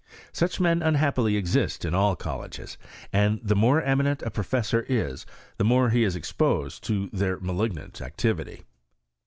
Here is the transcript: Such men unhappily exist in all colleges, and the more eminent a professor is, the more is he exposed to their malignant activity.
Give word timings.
Such 0.31 0.59
men 0.59 0.81
unhappily 0.81 1.37
exist 1.37 1.85
in 1.85 1.93
all 1.93 2.15
colleges, 2.15 2.75
and 3.13 3.39
the 3.43 3.55
more 3.55 3.83
eminent 3.83 4.23
a 4.23 4.31
professor 4.31 4.83
is, 4.89 5.27
the 5.57 5.63
more 5.63 5.89
is 5.89 5.91
he 5.93 6.17
exposed 6.17 6.83
to 6.85 7.11
their 7.13 7.39
malignant 7.39 8.01
activity. 8.01 8.63